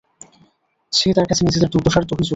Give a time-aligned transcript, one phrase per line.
[0.93, 2.29] সে তার কাছে নিজেদের দুর্দশার অভিযোগ করল।